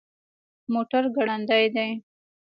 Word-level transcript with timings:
موټر 0.73 1.03
ګړندی 1.15 1.63
دی 1.75 1.89